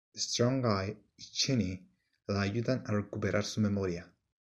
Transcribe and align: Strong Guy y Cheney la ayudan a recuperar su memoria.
Strong 0.15 0.63
Guy 0.63 0.97
y 1.15 1.21
Cheney 1.31 1.87
la 2.25 2.41
ayudan 2.41 2.81
a 2.87 2.91
recuperar 2.91 3.45
su 3.45 3.61
memoria. 3.61 4.11